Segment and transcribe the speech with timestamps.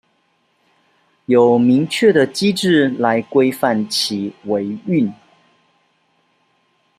[1.27, 5.13] 有明確的機制來規範其維運